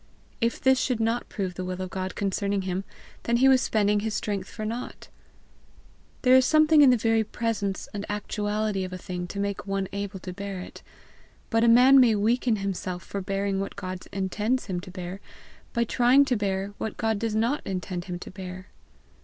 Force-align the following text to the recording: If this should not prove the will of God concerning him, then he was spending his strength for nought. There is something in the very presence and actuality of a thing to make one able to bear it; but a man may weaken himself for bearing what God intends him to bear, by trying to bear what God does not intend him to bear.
If 0.41 0.59
this 0.59 0.79
should 0.79 0.99
not 0.99 1.29
prove 1.29 1.53
the 1.53 1.63
will 1.63 1.79
of 1.79 1.91
God 1.91 2.15
concerning 2.15 2.63
him, 2.63 2.85
then 3.21 3.37
he 3.37 3.47
was 3.47 3.61
spending 3.61 3.99
his 3.99 4.15
strength 4.15 4.49
for 4.49 4.65
nought. 4.65 5.09
There 6.23 6.35
is 6.35 6.43
something 6.43 6.81
in 6.81 6.89
the 6.89 6.97
very 6.97 7.23
presence 7.23 7.87
and 7.93 8.03
actuality 8.09 8.83
of 8.83 8.91
a 8.91 8.97
thing 8.97 9.27
to 9.27 9.39
make 9.39 9.67
one 9.67 9.87
able 9.93 10.17
to 10.21 10.33
bear 10.33 10.57
it; 10.59 10.81
but 11.51 11.63
a 11.63 11.67
man 11.67 11.99
may 11.99 12.15
weaken 12.15 12.55
himself 12.55 13.03
for 13.03 13.21
bearing 13.21 13.59
what 13.59 13.75
God 13.75 14.03
intends 14.11 14.65
him 14.65 14.79
to 14.79 14.89
bear, 14.89 15.19
by 15.71 15.83
trying 15.83 16.25
to 16.25 16.35
bear 16.35 16.73
what 16.79 16.97
God 16.97 17.19
does 17.19 17.35
not 17.35 17.61
intend 17.63 18.05
him 18.05 18.17
to 18.17 18.31
bear. 18.31 18.69